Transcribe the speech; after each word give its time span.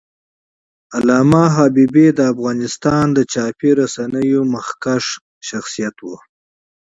علامه 0.95 1.43
حبيبي 1.55 2.07
د 2.17 2.19
افغانستان 2.33 3.05
د 3.15 3.19
مطبوعاتو 3.33 4.39
مخکښ 4.53 5.05
شخصیت 5.49 5.95
و. 6.01 6.07